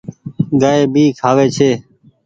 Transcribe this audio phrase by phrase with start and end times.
[0.61, 1.71] گآئي ڀي کآوي ڇي۔